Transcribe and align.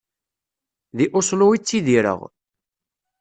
Deg 0.97 1.11
Oslo 1.19 1.47
i 1.55 1.57
ttidireɣ. 1.61 2.19